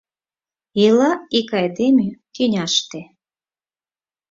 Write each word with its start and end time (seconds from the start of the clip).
Ила 0.85 1.11
ик 1.37 1.49
айдеме 1.59 2.09
тӱняште. 2.33 3.01